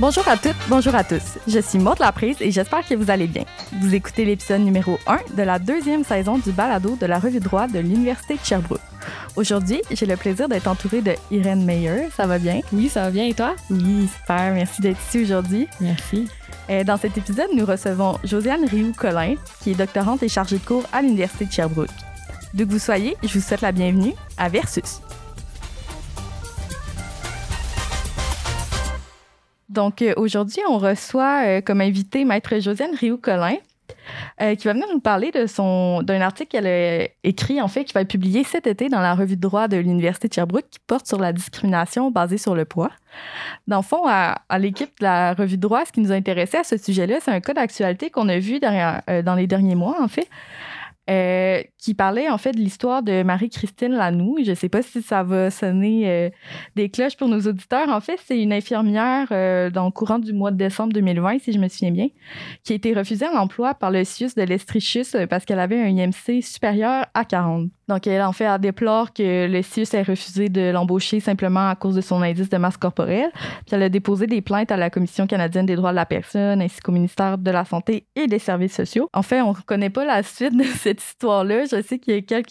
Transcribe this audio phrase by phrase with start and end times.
[0.00, 1.36] Bonjour à toutes, bonjour à tous.
[1.46, 3.44] Je suis Maud Laprise et j'espère que vous allez bien.
[3.82, 7.66] Vous écoutez l'épisode numéro 1 de la deuxième saison du balado de la revue droit
[7.66, 8.80] de l'Université de Sherbrooke.
[9.36, 12.08] Aujourd'hui, j'ai le plaisir d'être entourée de Irène Meyer.
[12.16, 12.60] Ça va bien?
[12.72, 13.54] Oui, ça va bien et toi?
[13.68, 14.54] Oui, super.
[14.54, 15.68] Merci d'être ici aujourd'hui.
[15.82, 16.28] Merci.
[16.70, 20.84] Euh, Dans cet épisode, nous recevons Josiane Rioux-Collin, qui est doctorante et chargée de cours
[20.94, 21.90] à l'Université de Sherbrooke.
[22.54, 25.02] D'où que vous soyez, je vous souhaite la bienvenue à Versus.
[29.70, 33.56] Donc euh, aujourd'hui, on reçoit euh, comme invité Maître Josiane Rioux-Collin,
[34.42, 38.00] euh, qui va venir nous parler d'un article qu'elle a écrit en fait qui va
[38.00, 41.06] être publié cet été dans la revue de droit de l'université de Sherbrooke qui porte
[41.06, 42.90] sur la discrimination basée sur le poids.
[43.68, 46.56] Dans le fond, à, l'équipe de la revue de droit, ce qui nous a intéressé
[46.56, 50.08] à ce sujet-là, c'est un cas d'actualité qu'on a vu dans les derniers mois en
[50.08, 50.28] fait.
[51.80, 54.36] Qui parlait en fait de l'histoire de Marie-Christine Lanoux.
[54.44, 56.30] Je ne sais pas si ça va sonner euh,
[56.76, 57.88] des cloches pour nos auditeurs.
[57.88, 61.52] En fait, c'est une infirmière euh, dans le courant du mois de décembre 2020, si
[61.52, 62.08] je me souviens bien,
[62.64, 65.80] qui a été refusée à l'emploi par le CIUS de l'Estrichus euh, parce qu'elle avait
[65.80, 67.70] un IMC supérieur à 40.
[67.88, 71.74] Donc, elle, en fait, elle déplore que le CIUS ait refusé de l'embaucher simplement à
[71.74, 73.30] cause de son indice de masse corporelle.
[73.66, 76.62] Puis, elle a déposé des plaintes à la Commission canadienne des droits de la personne
[76.62, 79.08] ainsi qu'au ministère de la Santé et des Services sociaux.
[79.12, 81.64] En fait, on ne connaît pas la suite de cette histoire-là.
[81.70, 82.42] Je sais qu'il y a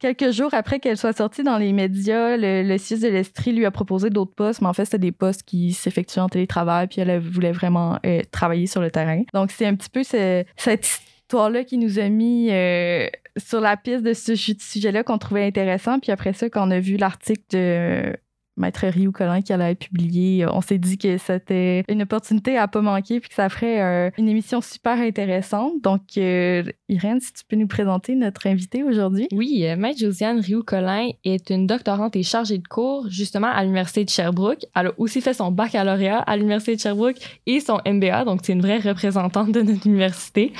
[0.00, 3.70] quelques, jours après qu'elle soit sortie dans les médias, le, le de l'Estrie lui a
[3.70, 7.18] proposé d'autres postes, mais en fait, c'était des postes qui s'effectuaient en télétravail, puis elle
[7.20, 9.22] voulait vraiment euh, travailler sur le terrain.
[9.34, 13.06] Donc, c'est un petit peu ce- cette histoire-là qui nous a mis euh,
[13.36, 15.98] sur la piste de ce su- sujet-là qu'on trouvait intéressant.
[15.98, 18.16] Puis après ça, quand on a vu l'article de
[18.58, 22.68] Maître Rioux Collin qui allait être publié, on s'est dit que c'était une opportunité à
[22.68, 25.80] pas manquer puis que ça ferait euh, une émission super intéressante.
[25.82, 29.28] Donc, euh, Irène, si tu peux nous présenter notre invité aujourd'hui.
[29.32, 34.04] Oui, euh, Maître Josiane Rioux-Collin est une doctorante et chargée de cours justement à l'Université
[34.04, 34.64] de Sherbrooke.
[34.74, 37.16] Elle a aussi fait son baccalauréat à l'Université de Sherbrooke
[37.46, 40.52] et son MBA, donc c'est une vraie représentante de notre université.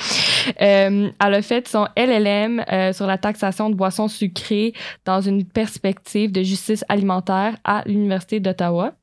[0.61, 4.73] Euh, elle a fait son LLM euh, sur la taxation de boissons sucrées
[5.05, 8.93] dans une perspective de justice alimentaire à l'Université d'Ottawa.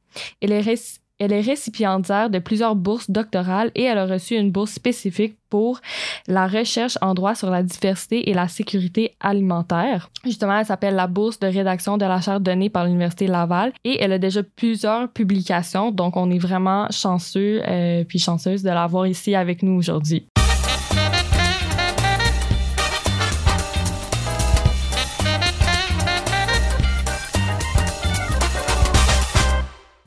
[0.40, 5.80] Elle est récipiendaire de plusieurs bourses doctorales et elle a reçu une bourse spécifique pour
[6.28, 10.10] la recherche en droit sur la diversité et la sécurité alimentaire.
[10.24, 14.02] Justement, elle s'appelle la bourse de rédaction de la charte donnée par l'Université Laval et
[14.02, 19.06] elle a déjà plusieurs publications, donc on est vraiment chanceux euh, puis chanceuse de l'avoir
[19.06, 20.26] ici avec nous aujourd'hui.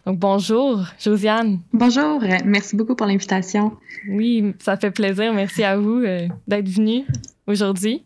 [0.10, 1.60] Donc bonjour, Josiane.
[1.72, 3.78] Bonjour, euh, merci beaucoup pour l'invitation.
[4.10, 5.32] Oui, ça fait plaisir.
[5.36, 7.06] Merci à vous euh, d'être venu
[7.46, 8.04] aujourd'hui.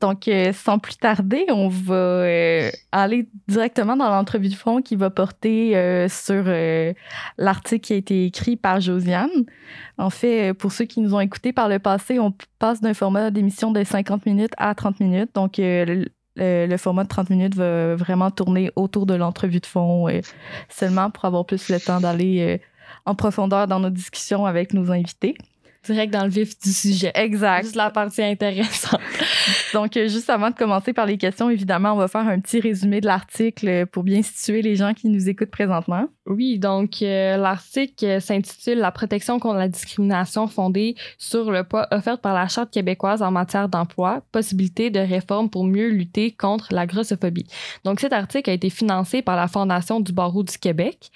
[0.00, 4.96] Donc, euh, sans plus tarder, on va euh, aller directement dans l'entrevue de fond qui
[4.96, 6.44] va porter euh, sur
[7.36, 9.44] l'article qui a été écrit par Josiane.
[9.98, 13.30] En fait, pour ceux qui nous ont écoutés par le passé, on passe d'un format
[13.30, 15.30] d'émission de 50 minutes à 30 minutes.
[15.34, 15.60] Donc,
[16.36, 20.20] le, format de 30 minutes va vraiment tourner autour de l'entrevue de fond, euh,
[20.68, 22.58] seulement pour avoir plus le temps d'aller euh,
[23.06, 25.36] en profondeur dans nos discussions avec nos invités.
[25.86, 27.12] Direct dans le vif du sujet.
[27.14, 27.64] Exact.
[27.64, 29.00] Juste la partie intéressante.
[29.74, 32.60] Donc, euh, juste avant de commencer par les questions, évidemment, on va faire un petit
[32.60, 36.08] résumé de l'article pour bien situer les gens qui nous écoutent présentement.
[36.26, 42.22] Oui, donc euh, l'article s'intitule La protection contre la discrimination fondée sur le poids offerte
[42.22, 46.86] par la Charte québécoise en matière d'emploi, possibilité de réforme pour mieux lutter contre la
[46.86, 47.46] grossophobie.
[47.84, 51.10] Donc cet article a été financé par la Fondation du barreau du Québec.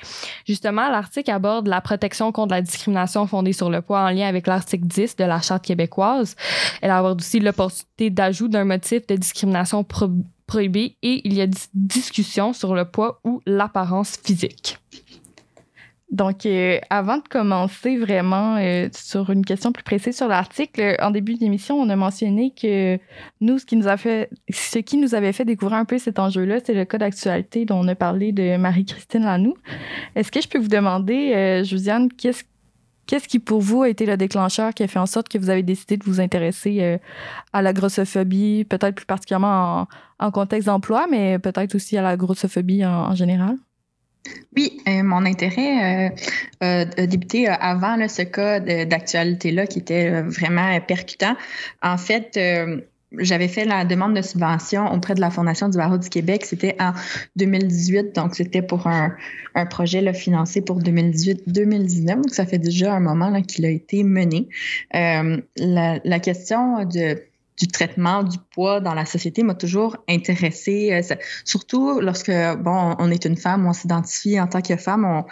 [0.47, 4.47] Justement, l'article aborde la protection contre la discrimination fondée sur le poids en lien avec
[4.59, 6.37] l'article 10 de la Charte québécoise.
[6.83, 10.11] Elle aborde aussi l'opportunité d'ajout d'un motif de discrimination pro-
[10.47, 14.79] prohibé et il y a dis- discussion sur le poids ou l'apparence physique.
[16.11, 21.11] Donc, euh, avant de commencer vraiment euh, sur une question plus précise sur l'article, en
[21.11, 22.99] début d'émission, on a mentionné que
[23.43, 26.19] nous, ce qui nous a fait, ce qui nous avait fait découvrir un peu cet
[26.19, 29.55] enjeu-là, c'est le cas d'actualité dont on a parlé de Marie-Christine Lanoux.
[30.15, 32.43] Est-ce que je peux vous demander, euh, Josiane, qu'est-ce
[33.09, 35.49] Qu'est-ce qui, pour vous, a été le déclencheur qui a fait en sorte que vous
[35.49, 36.99] avez décidé de vous intéresser euh,
[37.55, 39.89] à la grossophobie, peut-être plus particulièrement
[40.19, 43.57] en, contexte d'emploi, mais peut-être aussi à la grossophobie en, général?
[44.55, 46.11] Oui, euh, mon intérêt euh,
[46.63, 51.35] euh, a débuté avant ce cas d'actualité-là qui était vraiment percutant.
[51.83, 52.39] En fait,
[53.17, 56.45] j'avais fait la demande de subvention auprès de la Fondation du barreau du Québec.
[56.45, 56.93] C'était en
[57.37, 59.15] 2018, donc c'était pour un,
[59.71, 62.07] projet là, financé pour 2018-2019.
[62.07, 64.49] Donc, ça fait déjà un moment qu'il a été mené.
[64.95, 67.19] Euh, la, la question de
[67.59, 73.11] du traitement du poids dans la société m'a toujours intéressée, euh, surtout lorsque, bon, on
[73.11, 75.25] est une femme, on s'identifie en tant que femme, on,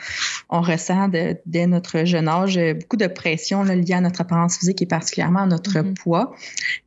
[0.50, 4.82] on ressent dès notre jeune âge beaucoup de pression là, liée à notre apparence physique
[4.82, 5.94] et particulièrement à notre mm-hmm.
[5.94, 6.34] poids.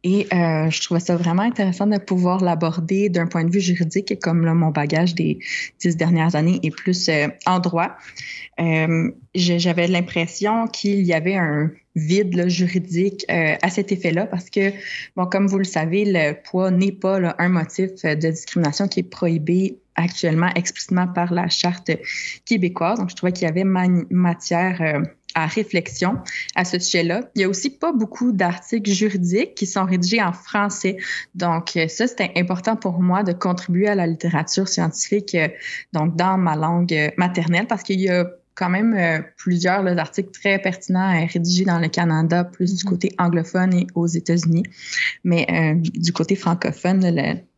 [0.03, 4.19] Et euh, je trouvais ça vraiment intéressant de pouvoir l'aborder d'un point de vue juridique,
[4.21, 5.39] comme là, mon bagage des
[5.80, 7.95] dix dernières années est plus euh, en droit.
[8.59, 14.72] Euh, j'avais l'impression qu'il y avait un vide juridique euh, à cet effet-là parce que,
[15.16, 19.10] bon, comme vous le savez, le poids n'est pas un motif de discrimination qui est
[19.10, 21.92] prohibé actuellement explicitement par la charte
[22.46, 23.00] québécoise.
[23.00, 25.01] Donc, je trouvais qu'il y avait matière euh,
[25.36, 26.18] à réflexion
[26.56, 27.30] à ce sujet-là.
[27.36, 30.98] Il y a aussi pas beaucoup d'articles juridiques qui sont rédigés en français.
[31.36, 35.38] Donc, ça, c'était important pour moi de contribuer à la littérature scientifique,
[35.94, 38.25] donc dans ma langue maternelle, parce qu'il y a
[38.59, 42.89] quand même euh, plusieurs articles très pertinents euh, rédigés dans le Canada, plus du mhm.
[42.89, 44.63] côté anglophone et aux États-Unis.
[45.23, 47.00] Mais euh, du côté francophone,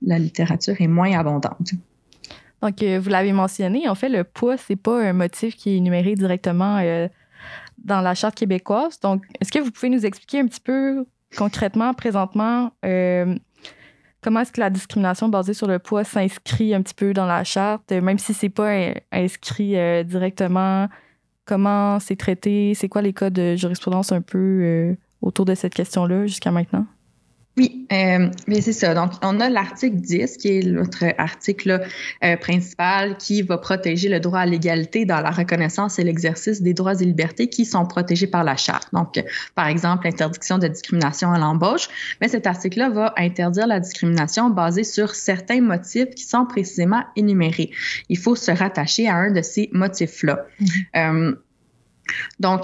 [0.01, 1.73] la, littérature est moins abondante.
[2.61, 6.13] Donc, vous l'avez mentionné, en fait, le poids, c'est pas un motif qui est énuméré
[6.13, 6.79] directement
[7.83, 8.99] dans la Charte québécoise.
[8.99, 11.03] Donc, est-ce que vous pouvez nous expliquer un petit peu
[11.35, 12.71] concrètement, présentement,
[14.21, 17.43] comment est-ce que la discrimination basée sur le poids s'inscrit un petit peu dans la
[17.43, 20.87] charte, même si c'est pas inscrit euh, directement?
[21.45, 22.73] Comment c'est traité?
[22.75, 26.85] C'est quoi les cas de jurisprudence un peu euh, autour de cette question-là jusqu'à maintenant?
[27.57, 28.93] Oui, euh, mais c'est ça.
[28.93, 31.81] Donc, on a l'article 10, qui est notre article
[32.23, 36.73] euh, principal, qui va protéger le droit à l'égalité dans la reconnaissance et l'exercice des
[36.73, 38.87] droits et libertés qui sont protégés par la Charte.
[38.93, 39.21] Donc,
[39.53, 41.89] par exemple, l'interdiction de discrimination à l'embauche.
[42.21, 47.71] Mais cet article-là va interdire la discrimination basée sur certains motifs qui sont précisément énumérés.
[48.07, 50.45] Il faut se rattacher à un de ces motifs-là.
[50.61, 50.85] Mm-hmm.
[50.95, 51.35] euh,
[52.39, 52.63] donc,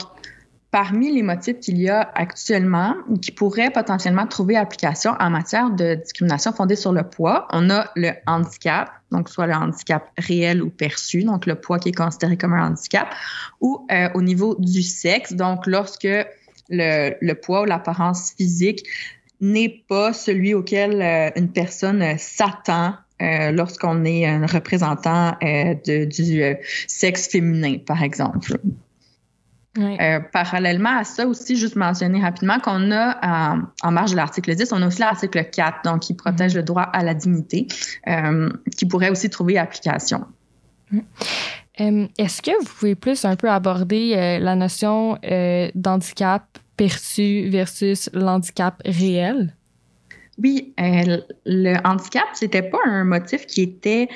[0.71, 5.95] parmi les motifs qu'il y a actuellement qui pourraient potentiellement trouver application en matière de
[5.95, 10.69] discrimination fondée sur le poids, on a le handicap, donc soit le handicap réel ou
[10.69, 13.07] perçu, donc le poids qui est considéré comme un handicap,
[13.61, 16.07] ou euh, au niveau du sexe, donc lorsque
[16.69, 18.85] le, poids ou l'apparence physique
[19.39, 26.55] n'est pas celui auquel euh, une personne s'attend euh, lorsqu'on est un représentant du
[26.87, 28.59] sexe féminin, par exemple.
[29.77, 34.55] Euh, parallèlement à ça aussi, juste mentionner rapidement qu'on a euh, en marge de l'article
[34.55, 37.67] 10, on a aussi l'article 4, donc qui protège le droit à la dignité,
[38.07, 40.25] euh, qui pourrait aussi trouver application.
[41.77, 45.17] Est-ce que vous pouvez plus un peu aborder la notion
[45.75, 46.43] d'handicap
[46.75, 49.53] perçu versus l'handicap réel?
[50.41, 54.07] Oui, le handicap, c'était pas un motif qui était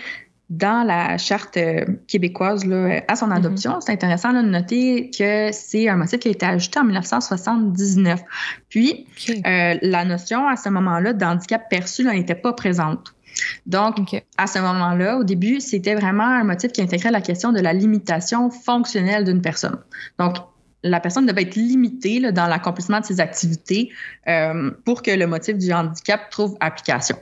[0.52, 3.32] dans la charte euh, québécoise là, à son mhm.
[3.32, 3.80] adoption.
[3.80, 8.20] C'est intéressant de noter que c'est un motif qui a été ajouté en 1979.
[8.68, 13.16] Puis, euh, la notion à ce moment-là d'handicap perçu n'était pas présente.
[13.66, 17.62] Donc, à ce moment-là, au début, c'était vraiment un motif qui intégrait la question de
[17.62, 19.78] la limitation fonctionnelle d'une personne.
[20.20, 20.36] Donc,
[20.84, 23.90] la personne devait être limitée là, dans l'accomplissement de ses activités
[24.28, 27.16] euh, pour que le motif du handicap trouve application.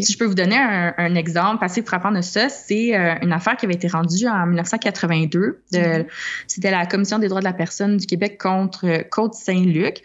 [0.00, 3.56] Si je peux vous donner un, exemple assez frappant de ça, c'est euh, une affaire
[3.56, 5.62] qui avait été rendue en 1982.
[5.72, 6.04] Mhm.
[6.46, 10.02] C'était la Commission des droits de la personne du Québec contre euh, Côte-Saint-Luc.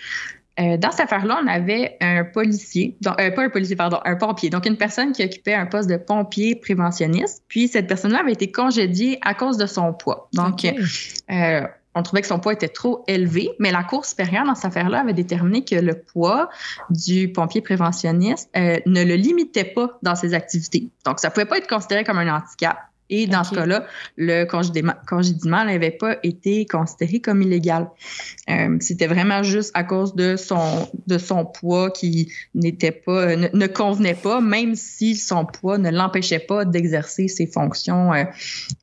[0.59, 4.49] Euh, dans cette affaire-là, on avait un policier, donc, pas un policier, pardon, un pompier,
[4.49, 7.43] donc une personne qui occupait un poste de pompier préventionniste.
[7.47, 10.29] Puis cette personne-là avait été congédiée à cause de son poids.
[10.33, 10.65] Donc,
[11.97, 15.01] on trouvait que son poids était trop élevé, mais la Cour supérieure, dans cette affaire-là,
[15.01, 16.49] avait déterminé que le poids
[16.89, 20.89] du pompier préventionniste euh, ne le limitait pas dans ses activités.
[21.05, 22.77] Donc, ça ne pouvait pas être considéré comme un handicap.
[23.09, 23.85] Et dans ce cas-là,
[24.17, 27.87] le congédiement n'avait pas été considéré comme illégal.
[28.49, 33.67] Euh, c'était vraiment juste à cause de son, de son poids qui n'était pas, ne,
[33.67, 38.23] convenait pas, même si son poids ne l'empêchait pas d'exercer ses fonctions euh,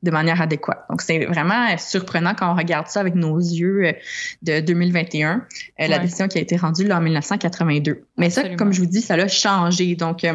[0.01, 0.85] de manière adéquate.
[0.89, 3.93] Donc, c'est vraiment surprenant quand on regarde ça avec nos yeux euh,
[4.41, 5.45] de 2021,
[5.77, 8.05] la décision qui a été rendue là, en 1982.
[8.17, 9.95] Mais ça, comme je vous dis, ça l'a changé.
[9.95, 10.25] Donc,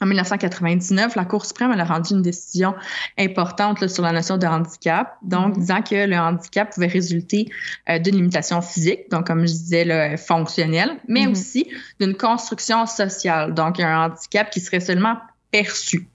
[0.00, 2.74] en 1999, la Cour suprême a rendu une décision
[3.16, 5.60] importante sur la notion de handicap, donc mm-hmm.
[5.60, 7.48] disant que le handicap pouvait résulter
[7.88, 11.30] euh, d'une limitation physique, donc comme je disais, fonctionnelle, mais mm-hmm.
[11.30, 11.68] aussi
[12.00, 15.16] d'une construction sociale, donc un handicap qui serait seulement
[15.52, 16.08] perçu.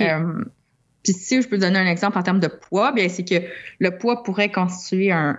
[0.00, 0.44] Euh,
[1.02, 3.46] puis si je peux donner un exemple en termes de poids, bien c'est que
[3.78, 5.38] le poids pourrait constituer un,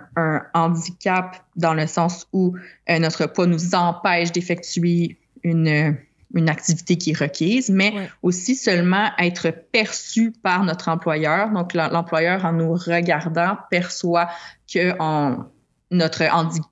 [0.54, 2.54] handicap dans le sens où
[2.88, 5.96] euh, notre poids nous empêche d'effectuer une
[6.34, 11.50] une activité qui est requise, mais aussi seulement être perçu par notre employeur.
[11.50, 14.28] Donc, l'employeur, en nous regardant, perçoit
[14.72, 15.44] qu'on
[15.90, 16.24] notre,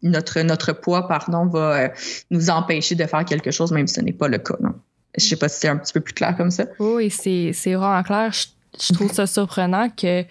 [0.03, 1.91] notre, notre poids pardon, va
[2.31, 4.57] nous empêcher de faire quelque chose, même si ce n'est pas le cas.
[4.61, 4.75] Non?
[5.17, 6.65] Je sais pas si c'est un petit peu plus clair comme ça.
[6.79, 8.33] Oui, c'est vraiment clair.
[8.33, 10.25] Je, trouve ça surprenant que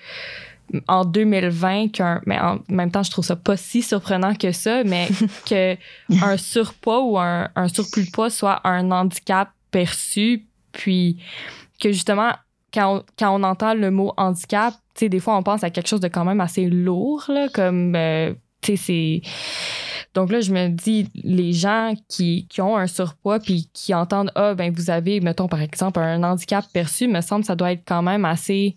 [0.88, 5.08] en 2020, mais en même temps, je trouve ça pas si surprenant que ça, mais
[5.46, 5.76] que
[6.24, 11.18] un surpoids ou un, un surplus de poids soit un handicap perçu, puis
[11.80, 12.32] que justement,
[12.74, 15.70] quand on, quand on entend le mot handicap, tu sais, des fois, on pense à
[15.70, 19.22] quelque chose de quand même assez lourd, là, comme, euh, tu sais, c'est
[20.14, 24.32] donc là, je me dis, les gens qui, qui ont un surpoids puis qui entendent,
[24.36, 27.72] ah, ben vous avez, mettons, par exemple, un handicap perçu, me semble que ça doit
[27.72, 28.76] être quand même assez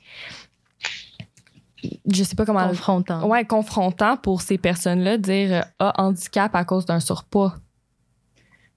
[2.11, 3.27] je sais pas comment confrontant.
[3.29, 7.55] Ouais, confrontant pour ces personnes-là dire ah handicap à cause d'un surpoids.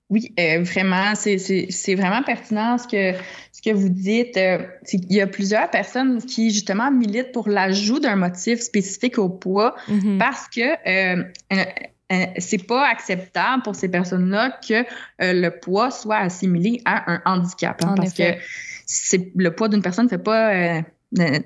[0.09, 3.13] Oui, euh, vraiment, c'est vraiment pertinent ce que
[3.51, 4.37] ce que vous dites.
[4.37, 4.59] Euh,
[4.93, 9.75] il y a plusieurs personnes qui justement militent pour l'ajout d'un motif spécifique au poids
[9.89, 10.17] mm-hmm.
[10.17, 11.23] parce que euh,
[12.09, 14.75] euh, c'est pas acceptable pour ces personnes-là que
[15.21, 17.83] euh, le poids soit assimilé à un handicap.
[17.83, 18.23] Hein, parce que
[18.85, 20.81] c'est le poids d'une personne ne fait pas euh,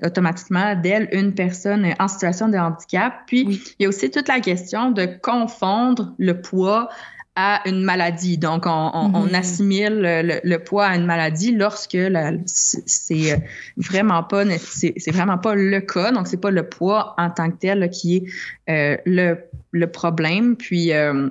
[0.04, 3.14] automatiquement d'elle une personne en situation de handicap.
[3.28, 6.90] Puis il y a aussi toute la question de confondre le poids
[7.36, 8.38] à une maladie.
[8.38, 9.36] Donc, on, mhm.
[9.36, 11.98] assimile le, poids à une maladie lorsque
[12.46, 13.38] c'est euh,
[13.78, 16.12] vraiment pas c'est vraiment pas le cas.
[16.12, 18.24] Donc, c'est pas le poids en tant que tel qui est
[18.70, 19.38] euh, le,
[19.72, 20.58] le, problème.
[20.58, 21.30] Puis euh,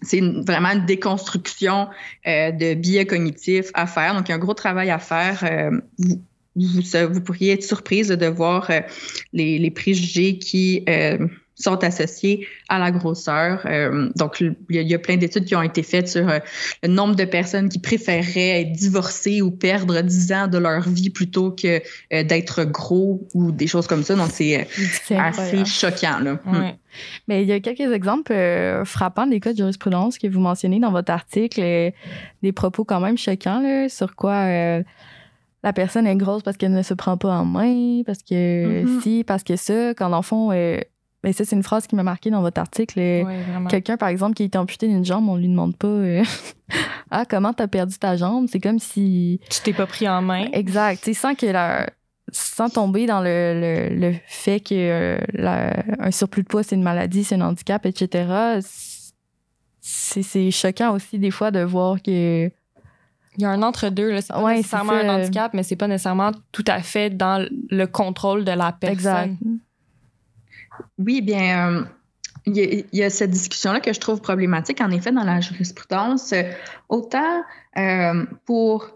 [0.00, 1.88] c'est vraiment une déconstruction
[2.24, 4.14] de biais cognitifs à faire.
[4.14, 5.44] Donc, il y a un gros travail à faire.
[5.98, 6.22] Vous,
[6.56, 8.70] vous, pourriez être surprise de voir
[9.32, 10.84] les, les préjugés qui
[11.56, 13.62] sont associés à la grosseur.
[13.64, 16.38] Euh, donc, il y, a plein d'études qui ont été faites sur euh,
[16.82, 21.10] le nombre de personnes qui préféreraient être divorcées ou perdre 10 ans de leur vie
[21.10, 21.80] plutôt que
[22.12, 24.14] euh, d'être gros ou des choses comme ça.
[24.14, 24.66] Donc, c'est
[25.10, 26.18] assez choquant.
[26.20, 26.38] Là.
[26.44, 26.72] Hmm.
[27.26, 28.34] Mais il y a quelques exemples
[28.84, 31.60] frappants des cas de jurisprudence que vous mentionnez dans votre article,
[32.42, 34.82] des propos quand même choquants là, sur quoi
[35.66, 39.00] la personne est grosse parce qu'elle ne se prend pas en main, parce que mm-hmm.
[39.02, 40.90] si, parce que ça, quand l'enfant est
[41.24, 43.00] mais ça, c'est une phrase qui m'a marqué dans votre article.
[43.68, 46.22] Quelqu'un, par exemple, qui est amputé d'une jambe, on lui demande pas euh,
[47.10, 48.46] Ah, comment t'as perdu ta jambe?
[48.48, 49.40] C'est comme si.
[49.50, 50.46] Tu t'es pas pris en main.
[50.52, 51.02] Exact.
[51.02, 51.90] Tu sans que la...
[52.30, 57.24] sans tomber dans le, le, fait que euh, un surplus de poids, c'est une maladie,
[57.24, 58.60] c'est un handicap, etc.
[59.80, 62.52] C'est choquant aussi des fois de voir que.
[63.38, 66.64] Il y a un entre-deux, c'est pas nécessairement un handicap, mais c'est pas nécessairement tout
[66.66, 68.94] à fait dans le contrôle de la personne.
[68.94, 69.32] Exact.
[70.98, 71.84] Oui, bien, euh,
[72.46, 76.32] il y, a cette discussion-là que je trouve problématique, en effet, dans la jurisprudence.
[76.88, 77.42] Autant
[77.76, 78.92] euh, pour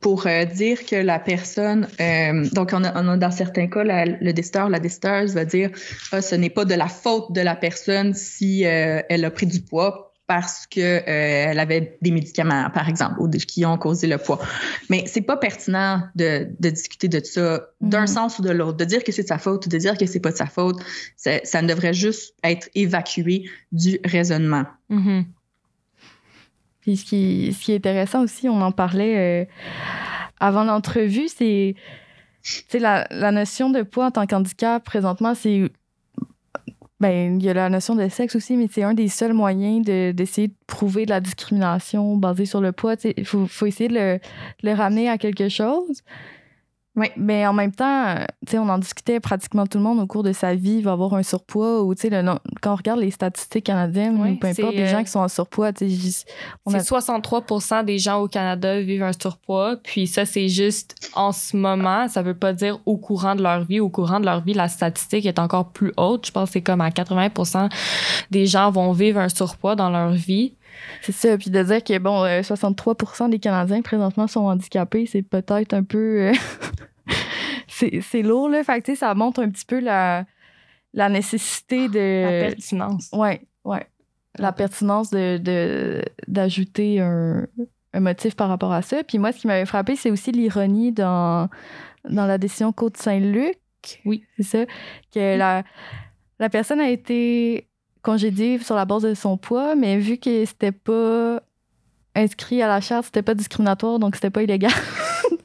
[0.00, 1.88] pour euh, dire que la personne,
[2.52, 5.70] donc on a, dans certains cas, le décideur, la décideuse va dire
[6.12, 9.60] ah, ce n'est pas de la faute de la personne si elle a pris du
[9.60, 14.16] poids parce que euh, elle avait des médicaments, par exemple, ou qui ont causé le
[14.16, 14.40] poids.
[14.88, 18.06] Mais c'est pas pertinent de, de, discuter de ça d'un mhm.
[18.06, 20.06] sens ou de l'autre, de dire que c'est de sa faute ou de dire que
[20.06, 20.82] c'est pas de sa faute.
[21.16, 24.64] Ça ne devrait juste être évacué du raisonnement.
[24.88, 25.26] Mhm.
[26.80, 29.44] Puis ce qui, ce qui, est intéressant aussi, on en parlait euh,
[30.38, 31.74] avant l'entrevue, c'est
[32.72, 35.70] la, la notion de poids en tant qu'handicap présentement, c'est
[37.04, 39.84] ben, il y a la notion de sexe aussi, mais c'est un des seuls moyens
[39.84, 42.94] d'essayer de, prouver de la discrimination basée sur le poids.
[43.04, 44.18] Il faut, faut, essayer de le,
[44.62, 46.00] de le, ramener à quelque chose.
[46.96, 47.08] Oui.
[47.16, 48.16] Mais en même temps,
[48.52, 51.24] on en discutait pratiquement tout le monde au cours de sa vie va avoir un
[51.24, 55.20] surpoids ou le, quand on regarde les statistiques canadiennes, peu importe, les gens qui sont
[55.20, 59.76] en surpoids, c'est 63% des gens au Canada vivent un surpoids.
[59.82, 62.08] Puis ça, c'est juste en ce moment.
[62.08, 63.80] Ça veut pas dire au courant de leur vie.
[63.80, 66.26] Au courant de leur vie, la statistique est encore plus haute.
[66.26, 67.28] Je pense que c'est comme à 80
[68.30, 70.54] des gens vont vivre un surpoids dans leur vie.
[71.02, 71.36] C'est ça.
[71.38, 75.82] Puis de dire que, bon, 63% euh, des Canadiens présentement sont handicapés, c'est peut-être un
[75.82, 76.32] peu.
[77.74, 78.62] C'est lourd, là.
[78.62, 80.24] Fait que, ça montre un petit peu la,
[80.92, 82.42] la nécessité de.
[82.42, 83.10] La pertinence.
[83.12, 83.86] Ouais, ouais.
[84.36, 87.46] La pertinence de d'ajouter un,
[87.92, 89.04] un, motif par rapport à ça.
[89.04, 91.48] Puis moi, ce qui m'avait frappé, c'est aussi l'ironie dans,
[92.08, 93.58] dans la décision Côte-Saint-Luc.
[94.04, 94.24] Oui.
[94.36, 94.66] C'est ça.
[95.12, 95.62] Que la,
[96.38, 97.68] la personne a été
[98.02, 101.40] congédié sur la base de son poids, mais vu que c'était pas
[102.14, 104.72] inscrit à la charte, c'était pas discriminatoire, donc c'était pas illégal.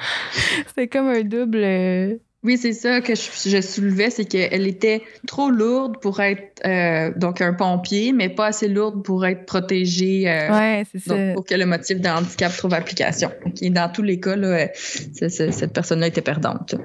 [0.74, 1.62] c'est comme un double.
[1.62, 7.12] Euh, oui, c'est ça que je, soulevais, c'est qu'elle était trop lourde pour être euh,
[7.14, 10.24] donc un pompier, mais pas assez lourde pour être protégée.
[10.26, 11.34] Euh, ouais, c'est ça.
[11.34, 13.30] Pour que le motif de handicap trouve application.
[13.60, 16.76] dans tous les cas, là, cette personne-là était perdante.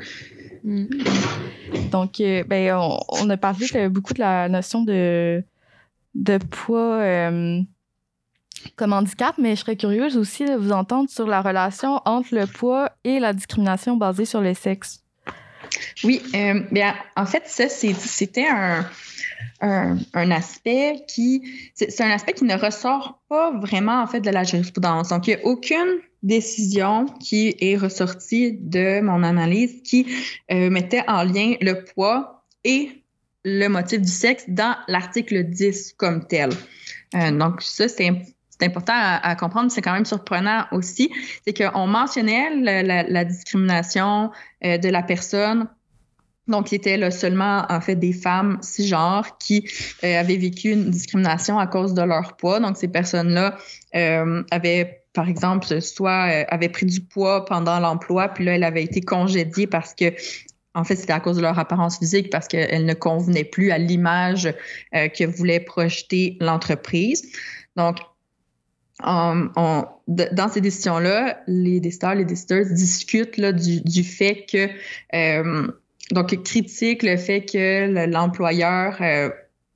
[0.65, 0.87] Mm.
[1.89, 5.41] Donc, euh, ben, on, on a parlé beaucoup de la notion de,
[6.15, 6.99] de poids
[8.75, 12.47] comme handicap, mais je serais curieuse aussi de vous entendre sur la relation entre le
[12.47, 15.01] poids et la discrimination basée sur le sexe.
[16.03, 18.85] Oui, euh, bien, en fait, ça, c'était un,
[19.61, 21.41] un, aspect qui.
[21.73, 25.09] C'est un aspect qui ne ressort pas vraiment, en fait, de la jurisprudence.
[25.09, 30.07] Donc, il n'y a aucune décision qui est ressortie de mon analyse qui
[30.51, 33.03] euh, mettait en lien le poids et
[33.43, 36.49] le motif du sexe dans l'article 10 comme tel.
[37.15, 38.11] Euh, donc, ça, c'est
[38.57, 41.11] c'est important à, comprendre, c'est quand même surprenant aussi,
[41.45, 44.31] c'est qu'on mentionnait la, discrimination
[44.63, 45.67] euh, de la personne.
[46.47, 49.67] Donc, c'était là, seulement en fait des femmes cisgenres qui
[50.03, 52.59] euh, avaient vécu une discrimination à cause de leur poids.
[52.59, 53.57] Donc, ces personnes-là
[53.95, 58.83] euh, avaient, par exemple, soit euh, pris du poids pendant l'emploi, puis là, elles avaient
[58.83, 60.13] été congédiées parce que
[60.77, 63.77] en fait, c'était à cause de leur apparence physique parce qu'elles ne convenaient plus à
[63.77, 64.53] l'image
[64.91, 67.31] que voulait projeter l'entreprise.
[67.77, 67.99] Donc,
[69.03, 74.45] on- on- de- dans ces décisions-là, les décideurs, les décideuses discutent là, du, du fait
[74.49, 74.69] que,
[75.15, 75.67] euh,
[76.11, 79.29] donc, critiquent le fait que le- l'employeur euh,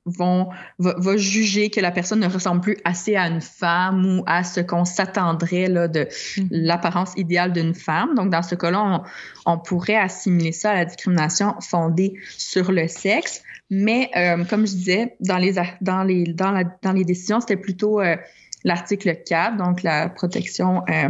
[0.06, 0.48] vont,
[0.78, 4.42] va, va juger que la personne ne ressemble plus assez à une femme ou à
[4.44, 6.08] ce qu'on s'attendrait de
[6.38, 6.48] Mhm.
[6.50, 8.14] l'apparence idéale d'une femme.
[8.14, 8.82] Donc, dans ce cas-là,
[9.44, 13.42] on, on pourrait assimiler ça à la discrimination fondée sur le sexe.
[13.68, 17.56] Mais, euh, comme je disais, dans les, dans les, dans la, dans les décisions, c'était
[17.58, 18.16] plutôt euh,
[18.64, 21.08] l'article 4, donc la protection, euh,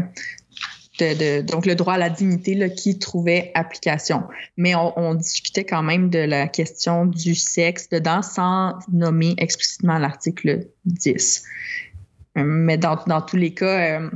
[0.98, 4.24] de, donc le droit à la dignité là, qui trouvait application.
[4.56, 10.66] Mais on, discutait quand même de la question du sexe dedans sans nommer explicitement l'article
[10.84, 11.42] 10.
[12.36, 14.10] Euh, Mais dans, dans tous les cas, euh,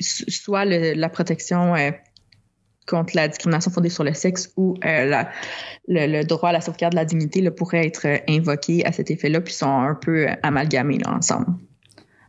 [0.00, 1.74] so- soit la protection
[2.86, 5.26] contre la discrimination fondée sur le sexe ou le,
[5.88, 9.40] le droit à la sauvegarde de la dignité là, pourrait être invoqué à cet effet-là,
[9.40, 11.46] puis sont un peu amalgamés là, ensemble.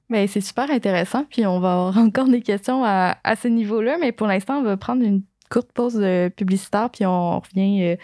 [0.09, 3.97] Ben, c'est super intéressant, puis on va avoir encore des questions à, à ce niveau-là,
[3.99, 7.95] mais pour l'instant, on va prendre une courte pause euh, publicitaire, puis on revient euh,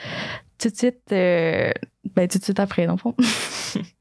[0.57, 1.71] tout de suite, euh,
[2.15, 3.15] ben, tout de suite après, dans le fond.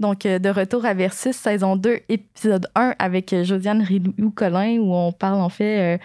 [0.00, 4.92] Donc, euh, de retour à Versus, saison 2, épisode 1, avec euh, Josiane Rilou-Collin, où
[4.92, 5.98] on parle en fait euh,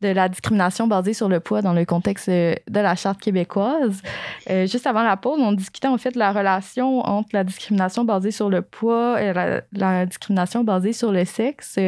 [0.00, 4.00] de la discrimination basée sur le poids dans le contexte de la Charte québécoise.
[4.48, 8.30] Juste avant la pause, on discutait en fait de la relation entre la discrimination basée
[8.30, 9.32] sur le poids et
[9.72, 11.78] la, discrimination basée sur le sexe.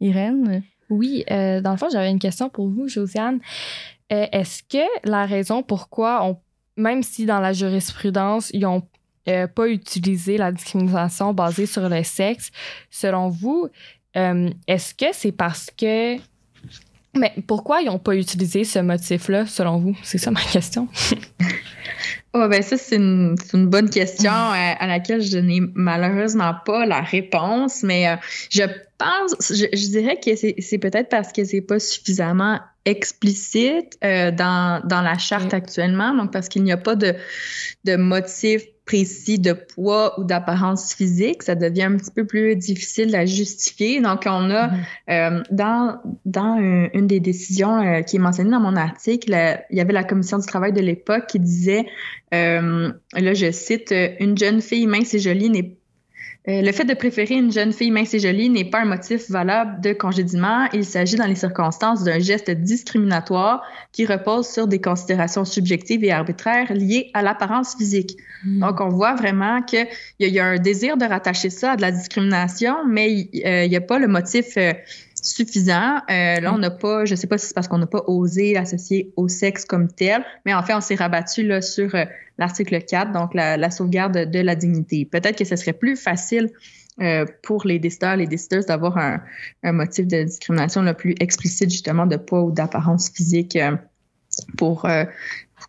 [0.00, 0.62] Irène?
[0.90, 3.40] Oui, dans le fond, j'avais une question pour vous, Josiane.
[4.10, 6.38] Est-ce que la raison pourquoi, on,
[6.76, 8.66] même si dans la jurisprudence, ils
[9.28, 12.50] n'ont pas utilisé la discrimination basée sur le sexe,
[12.90, 13.68] selon vous,
[14.16, 16.16] euh, est-ce que c'est parce que...
[17.14, 19.96] Mais pourquoi ils n'ont pas utilisé ce motif-là, selon vous?
[20.02, 20.88] C'est ça ma question.
[22.34, 27.00] Oh, ben ça, c'est une, bonne question euh, à laquelle je n'ai malheureusement pas la
[27.00, 28.16] réponse, mais euh,
[28.50, 28.64] je
[28.98, 34.86] pense, je, je dirais que c'est, peut-être parce que c'est pas suffisamment explicite euh, dans,
[34.86, 37.14] dans la charte actuellement, donc parce qu'il n'y a pas de,
[37.84, 43.14] de motif précis de poids ou d'apparence physique, ça devient un petit peu plus difficile
[43.14, 44.00] à justifier.
[44.00, 44.70] Donc, on a
[45.10, 49.56] euh, dans, dans une, une des décisions euh, qui est mentionnée dans mon article, euh,
[49.70, 51.84] il y avait la commission du travail de l'époque qui disait,
[52.32, 55.77] euh, là je cite, une jeune fille mince et jolie n'est
[56.48, 59.30] euh, le fait de préférer une jeune fille mince et jolie n'est pas un motif
[59.30, 60.66] valable de congédiement.
[60.72, 66.10] Il s'agit dans les circonstances d'un geste discriminatoire qui repose sur des considérations subjectives et
[66.10, 68.16] arbitraires liées à l'apparence physique.
[68.44, 69.86] Donc, on voit vraiment qu'il
[70.20, 73.12] y, a- il y a un désir de rattacher ça à de la discrimination, mais
[73.32, 74.72] il n'y a pas le motif euh,
[75.22, 75.96] suffisant.
[76.10, 78.52] Euh, là, on n'a pas, je sais pas si c'est parce qu'on n'a pas osé
[78.52, 82.04] l'associer au sexe comme tel, mais en fait, on s'est rabattu là, sur euh,
[82.38, 85.04] l'article 4, donc la, la sauvegarde de, la dignité.
[85.04, 86.50] Peut-être que ce serait plus facile
[87.00, 89.20] euh, pour les décideurs, les décideuses d'avoir un,
[89.62, 93.76] un motif de discrimination le plus explicite, justement, de poids ou d'apparence physique euh,
[94.56, 95.04] pour euh,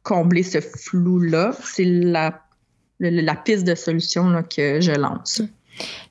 [0.03, 1.51] combler ce flou-là.
[1.63, 2.41] C'est la,
[2.99, 5.41] la piste de solution là, que je lance.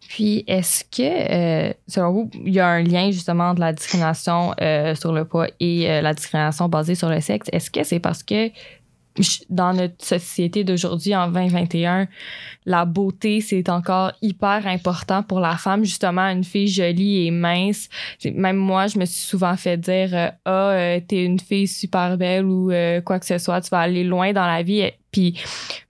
[0.09, 4.55] Puis, est-ce que, euh, selon vous, il y a un lien justement de la discrimination
[4.59, 7.49] euh, sur le poids et euh, la discrimination basée sur le sexe?
[7.53, 8.51] Est-ce que c'est parce que
[9.49, 12.09] dans notre société d'aujourd'hui en 2021,
[12.67, 15.85] la beauté, c'est encore hyper important pour la femme.
[15.85, 17.89] Justement, une fille jolie et mince.
[18.25, 22.17] Même moi, je me suis souvent fait dire euh, Ah, euh, t'es une fille super
[22.19, 24.91] belle ou euh, quoi que ce soit, tu vas aller loin dans la vie.
[25.11, 25.41] Puis,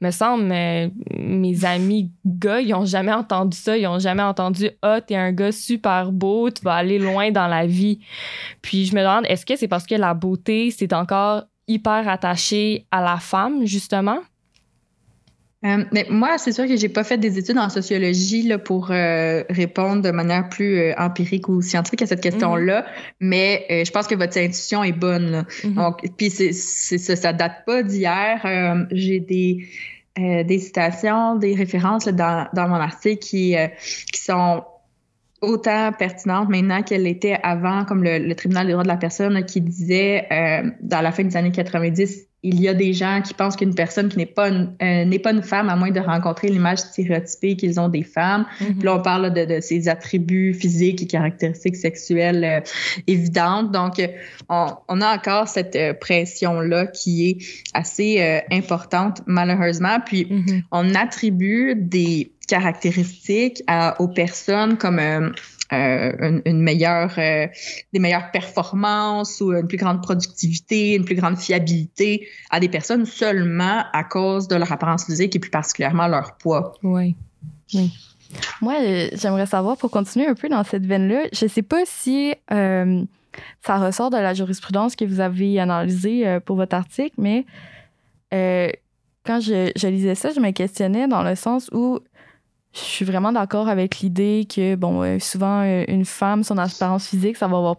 [0.01, 3.77] me semble, mes amis gars, ils ont jamais entendu ça.
[3.77, 7.49] Ils ont jamais entendu Ah, t'es un gars super beau, tu vas aller loin dans
[7.49, 7.99] la vie.
[8.63, 12.87] Puis, je me demande, est-ce que c'est parce que la beauté, c'est encore hyper attaché
[12.91, 14.19] à la femme, justement?
[15.65, 18.93] Euh, mais moi, c'est sûr que j'ai pas fait des études en sociologie là, pour
[18.93, 22.87] euh, répondre de manière plus euh, empirique ou scientifique à cette question-là, mm-hmm.
[23.21, 25.31] mais je pense que votre intuition est bonne.
[25.31, 25.43] Là.
[25.43, 25.75] Mm-hmm.
[25.75, 28.87] Donc, puis c'est, ça, ça date pas d'hier.
[28.93, 29.69] j'ai des
[30.17, 33.55] des citations, des références dans, dans mon article qui,
[34.13, 34.65] qui sont
[35.41, 39.61] autant pertinente maintenant qu'elle était avant, comme le, tribunal des droits de la personne qui
[39.61, 43.57] disait euh, dans la fin des années 90, il y a des gens qui pensent
[43.57, 46.49] qu'une personne qui n'est pas une, euh, n'est pas une femme à moins de rencontrer
[46.49, 48.47] l'image stéréotypée qu'ils ont des femmes.
[48.61, 48.75] Mm-hmm.
[48.75, 52.61] Puis là, on parle de, de ces attributs physiques et caractéristiques sexuelles euh,
[53.09, 53.73] évidentes.
[53.73, 53.95] Donc,
[54.49, 57.39] on, on, a encore cette pression-là qui est
[57.75, 59.99] assez importante, malheureusement.
[60.05, 60.63] Puis, mm-hmm.
[60.71, 63.63] on attribue des caractéristiques
[63.99, 65.31] aux personnes comme euh,
[65.73, 67.47] euh, une, meilleure, euh,
[67.93, 73.05] des meilleures performances ou une plus grande productivité, une plus grande fiabilité à des personnes
[73.05, 76.73] seulement à cause de leur apparence physique et plus particulièrement leur poids.
[76.83, 77.15] Oui.
[78.63, 78.75] Moi,
[79.13, 83.77] j'aimerais savoir, pour continuer un peu dans cette veine-là, je ne sais pas si ça
[83.77, 87.45] ressort de la jurisprudence que vous avez analysée pour votre article, mais
[89.29, 92.01] quand je, lisais ça, je me questionnais dans le sens où
[92.85, 97.09] je suis vraiment d'accord avec l'idée que, bon, euh, souvent, euh, une femme, son apparence
[97.09, 97.77] physique, ça va avoir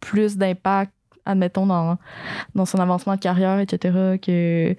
[0.00, 0.92] plus d'impact,
[1.24, 1.98] admettons, dans,
[2.54, 4.76] dans son avancement de carrière, etc., que,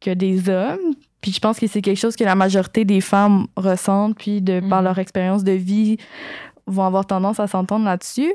[0.00, 0.94] que des hommes.
[1.20, 4.60] Puis je pense que c'est quelque chose que la majorité des femmes ressentent, puis de
[4.60, 4.84] par mm.
[4.84, 5.96] leur expérience de vie,
[6.66, 8.32] vont avoir tendance à s'entendre là-dessus.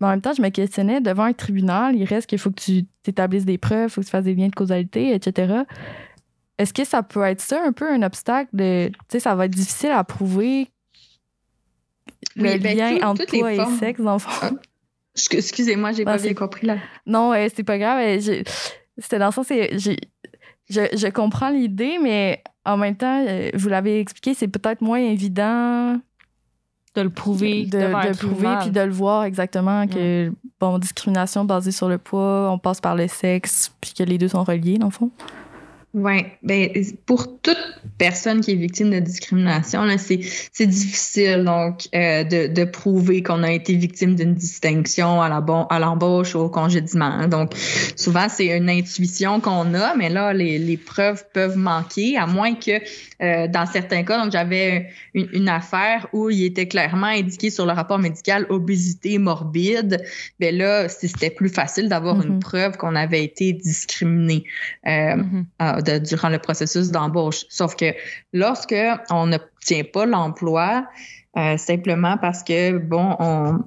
[0.00, 2.60] Mais en même temps, je me questionnais devant un tribunal, il reste qu'il faut que
[2.60, 5.62] tu établisses des preuves, il faut que tu fasses des liens de causalité, etc.
[6.60, 8.88] Est-ce que ça peut être ça un peu un obstacle de.
[8.88, 10.68] Tu sais, ça va être difficile à prouver
[12.36, 14.30] le ben, lien entre toi et sexe, dans le fond?
[14.42, 14.50] Ah,
[15.32, 16.76] excusez-moi, j'ai pas bien compris là.
[17.06, 18.20] Non, c'est pas grave.
[18.98, 19.96] C'était dans le sens, je,
[20.68, 25.98] je comprends l'idée, mais en même temps, euh, vous l'avez expliqué, c'est peut-être moins évident
[26.94, 31.72] de le prouver, de, le prouver puis de le voir exactement que bon discrimination basée
[31.72, 34.88] sur le poids, on passe par le sexe puis que les deux sont reliés dans
[34.88, 35.10] le fond.
[35.92, 36.70] Oui, ben
[37.04, 37.58] pour toute
[37.98, 43.50] personne qui est victime de discrimination, c'est difficile donc euh, de, de, prouver qu'on a
[43.50, 47.26] été victime d'une distinction à la bon, à l'embauche ou au congédiement.
[47.26, 47.54] Donc
[47.96, 52.54] souvent c'est une intuition qu'on a, mais là les, les, preuves peuvent manquer, à moins
[52.54, 52.80] que
[53.20, 57.66] euh, dans certains cas, donc j'avais une, une, affaire où il était clairement indiqué sur
[57.66, 60.00] le rapport médical obésité morbide.
[60.38, 62.40] Ben là, c'était plus facile d'avoir une mm-hmm.
[62.40, 64.44] preuve qu'on avait été discriminé.
[64.86, 65.16] Euh,
[65.80, 67.44] durant le processus d'embauche.
[67.48, 67.94] Sauf que
[68.32, 68.74] lorsque
[69.10, 70.86] on n'obtient pas l'emploi,
[71.36, 73.58] euh, simplement parce que, bon, on,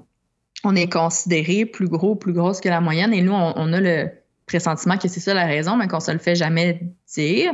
[0.64, 4.10] on, est considéré plus gros, plus grosse que la moyenne, et nous, on, a le
[4.46, 6.82] pressentiment que c'est ça la raison, mais qu'on se le fait jamais
[7.14, 7.52] dire,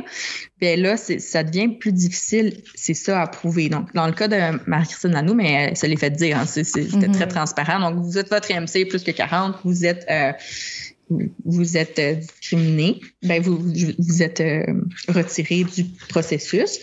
[0.59, 3.69] bien là, ça devient plus difficile, c'est ça à prouver.
[3.69, 6.81] Donc, dans le cas de Marie-Christine Lanou, mais elle se l'est fait dire, hein, c'était
[6.81, 7.11] mm-hmm.
[7.13, 7.79] très transparent.
[7.79, 10.33] Donc, vous êtes votre MC plus que 40, vous êtes euh,
[11.45, 14.65] vous êtes euh, discriminé, ben vous, vous êtes euh,
[15.07, 16.79] retiré du processus.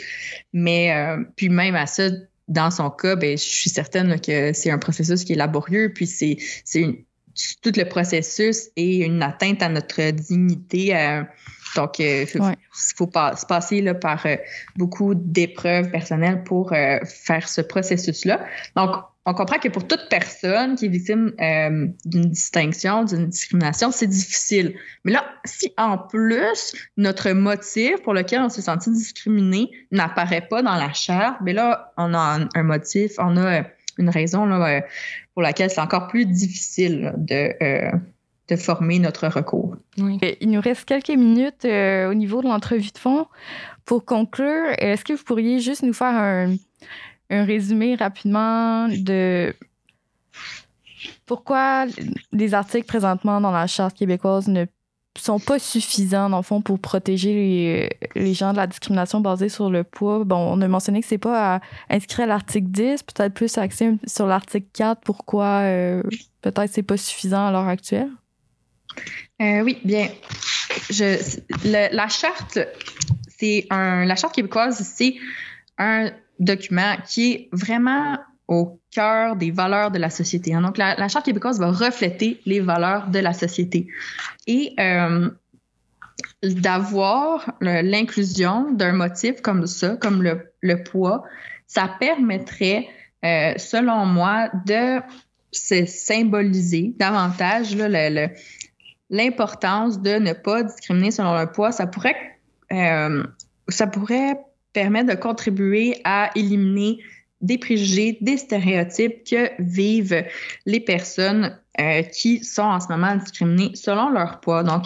[0.53, 2.09] Mais euh, puis même à ça,
[2.49, 6.07] dans son cas, ben, je suis certaine que c'est un processus qui est laborieux, puis
[6.07, 6.39] c'est
[7.63, 10.93] tout le processus est une atteinte à notre dignité.
[11.77, 14.27] donc, il faut, se passer là, par
[14.77, 18.45] beaucoup d'épreuves personnelles pour faire ce processus-là.
[18.75, 18.97] Donc,
[19.29, 24.07] on comprend que pour toute personne qui est victime euh, d'une distinction, d'une discrimination, c'est
[24.07, 24.75] difficile.
[25.05, 30.63] Mais là, si en plus notre motif pour lequel on s'est senti discriminé n'apparaît pas
[30.63, 33.65] dans la charte, mais ben là, on a un, motif, on a
[33.99, 34.81] une raison là, euh,
[35.35, 37.91] pour laquelle c'est encore plus difficile de, euh,
[38.49, 39.77] de former notre recours.
[39.99, 43.27] Il nous reste quelques minutes au niveau de l'entrevue de fond.
[43.85, 46.55] Pour conclure, est-ce que vous pourriez juste nous faire un
[47.31, 49.55] un résumé rapidement de
[51.27, 51.87] pourquoi
[52.33, 54.67] les articles présentement dans la Charte québécoise ne
[55.17, 59.69] sont pas suffisants, dans le fond, pour protéger les, gens de la discrimination basée sur
[59.69, 60.25] le poids.
[60.25, 61.61] Bon, on a mentionné que c'est pas à
[61.91, 65.01] inscrire à l'article 10, peut-être plus axé sur l'article 4.
[65.03, 66.03] Pourquoi euh,
[66.41, 68.11] peut-être c'est pas suffisant à l'heure actuelle?
[69.41, 70.09] Euh, oui, bien.
[70.91, 71.19] je,
[71.65, 72.59] la charte,
[73.39, 75.17] c'est un, la charte québécoise, c'est
[75.79, 80.55] un document qui est vraiment au cœur des valeurs de la société.
[80.55, 80.63] Hein.
[80.63, 83.89] Donc, la, Charte québécoise va refléter les valeurs de la société.
[84.47, 85.29] Et euh,
[86.43, 91.25] d'avoir l'inclusion d'un motif comme ça, comme le, poids,
[91.67, 92.89] ça permettrait,
[93.25, 95.01] euh, selon moi, de
[95.53, 97.77] se symboliser davantage
[99.11, 101.73] l'importance de ne pas discriminer selon le poids.
[101.73, 102.17] Ça pourrait,
[102.73, 103.25] euh,
[103.69, 104.39] ça pourrait
[104.79, 107.01] permettre de contribuer à éliminer
[107.41, 110.25] des préjugés, des stéréotypes que vivent
[110.67, 114.63] les personnes euh, qui sont en ce moment discriminées selon leur poids.
[114.63, 114.85] Donc,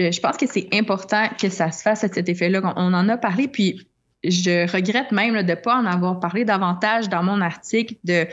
[0.00, 2.74] euh, je pense que c'est important que ça se fasse à cet effet-là.
[2.76, 3.86] On en a parlé, puis
[4.24, 8.26] je regrette même de ne pas en avoir parlé davantage dans mon article de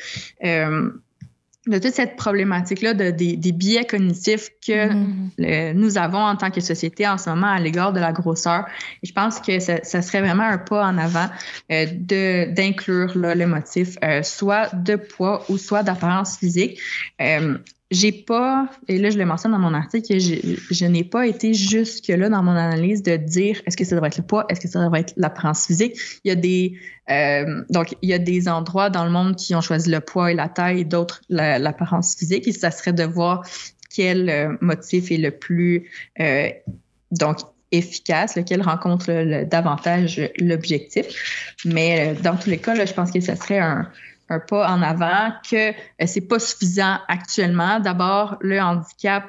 [0.44, 0.89] euh,
[1.67, 5.73] de toute cette problématique-là de, des, biais cognitifs que mm-hmm.
[5.73, 8.65] nous avons en tant que société en ce moment à l'égard de la grosseur.
[9.01, 11.28] Et je pense que ça, serait vraiment un pas en avant
[11.71, 16.80] euh, de d'inclure le motif euh, soit de poids ou soit d'apparence physique.
[17.21, 17.58] Euh,
[17.91, 20.36] j'ai pas, et là je le mentionne dans mon article, je,
[20.71, 24.17] je n'ai pas été jusque-là dans mon analyse de dire est-ce que ça devrait être
[24.17, 25.95] le poids, est-ce que ça devrait être l'apparence physique?
[26.24, 26.78] Il y a des
[27.12, 30.32] euh, donc il y a des endroits dans le monde qui ont choisi le poids
[30.32, 33.45] et la taille, d'autres l'apparence physique, et ça serait de voir
[33.95, 36.50] quel euh, motif est le plus euh,
[37.12, 37.38] donc
[37.71, 41.56] efficace, lequel rencontre davantage l'objectif.
[41.65, 43.89] Mais euh, dans tous les cas, là, je pense que ça serait un,
[44.30, 45.74] un pas en avant, que euh,
[46.06, 47.80] c'est pas suffisant actuellement.
[47.80, 49.26] D'abord, le handicap,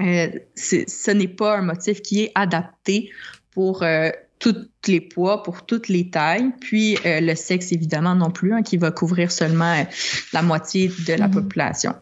[0.00, 3.10] euh, ce n'est pas un motif qui est adapté
[3.52, 6.52] pour euh, tous les poids, pour toutes les tailles.
[6.60, 9.86] Puis le sexe, évidemment, non plus, hein, qui va couvrir seulement
[10.32, 11.32] la moitié de la mm-hmm.
[11.32, 11.94] population.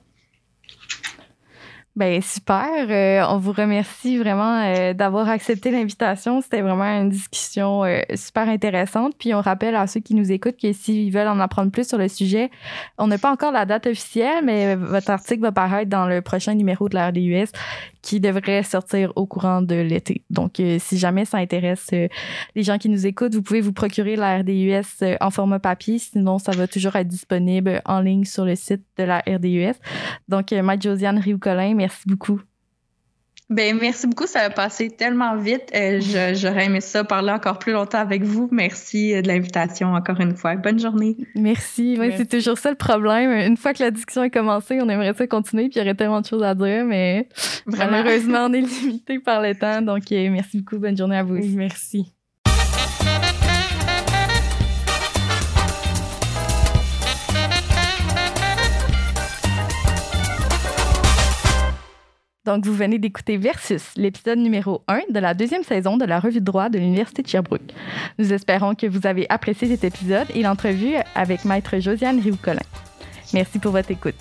[1.97, 2.87] Ben super.
[2.91, 6.41] Euh, on vous remercie vraiment euh, d'avoir accepté l'invitation.
[6.41, 9.15] C'était vraiment une discussion euh, super intéressante.
[9.17, 11.97] Puis on rappelle à ceux qui nous écoutent que s'ils veulent en apprendre plus sur
[11.97, 12.51] le sujet,
[12.99, 16.55] on n'a pas encore la date officielle, mais votre article va paraître dans le prochain
[16.55, 17.53] numéro de la RDUS
[18.05, 20.23] qui devrait sortir au courant de l'été.
[20.29, 22.07] Donc, euh, si jamais ça intéresse euh,
[22.55, 25.99] les gens qui nous écoutent, vous pouvez vous procurer la RDUS euh, en format papier.
[25.99, 29.81] Sinon, ça va toujours être disponible en ligne sur le site de la RDUS.
[30.29, 32.43] Donc, Mike Josiane Rioux-Colin, merci beaucoup.
[33.51, 35.71] Ben merci beaucoup, ça a passé tellement vite.
[35.75, 36.01] Euh,
[36.35, 38.49] j'aurais aimé ça parler encore plus longtemps avec vous.
[38.51, 40.57] Merci euh, de l'invitation encore une fois.
[40.57, 41.17] Bonne journée.
[41.35, 41.99] Merci.
[42.17, 43.31] c'est toujours ça le problème.
[43.31, 45.95] Une fois que la discussion a commencé, on aimerait ça continuer, puis il y aurait
[45.95, 47.29] tellement de choses à dire, mais
[47.67, 49.83] malheureusement, on est limité par le temps.
[49.83, 50.79] Donc, euh, merci beaucoup.
[50.79, 51.39] Bonne journée à vous.
[51.55, 52.15] merci.
[62.45, 66.41] Donc, vous venez d'écouter Versus, l'épisode numéro 1 de la deuxième saison de la revue
[66.41, 67.73] de droit de l'Université de Sherbrooke.
[68.19, 72.61] Nous espérons que vous avez apprécié cet épisode et l'entrevue avec Maître Josiane Rioux-Collin.
[73.33, 74.15] Merci pour votre écoute.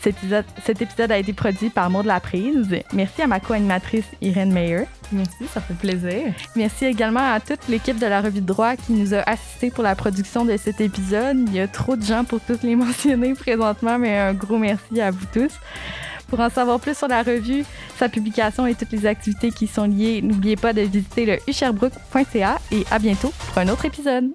[0.00, 2.68] Cet épisode, cet épisode, a été produit par Maud Laprise.
[2.92, 4.84] Merci à ma co-animatrice Irène Meyer.
[5.10, 6.32] Merci, ça fait plaisir.
[6.54, 9.82] Merci également à toute l'équipe de la revue de droit qui nous a assisté pour
[9.82, 11.38] la production de cet épisode.
[11.48, 15.00] Il y a trop de gens pour tous les mentionner présentement, mais un gros merci
[15.00, 15.52] à vous tous.
[16.28, 17.64] Pour en savoir plus sur la revue,
[17.96, 22.58] sa publication et toutes les activités qui sont liées, n'oubliez pas de visiter le usherbrook.ca
[22.72, 24.32] et à bientôt pour un autre épisode.